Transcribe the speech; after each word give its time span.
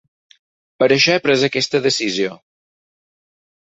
Per 0.77 0.87
això 0.95 1.15
he 1.17 1.23
pres 1.27 1.45
aquesta 1.51 1.85
decisió. 1.87 2.43